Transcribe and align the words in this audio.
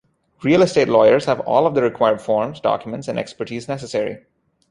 Real 0.41 0.63
estate 0.63 0.89
lawyers 0.89 1.25
have 1.25 1.41
all 1.41 1.67
of 1.67 1.75
the 1.75 1.83
required 1.83 2.23
forms, 2.23 2.59
documents 2.59 3.07
and 3.07 3.19
expertise 3.19 3.67
necessary. 3.67 4.25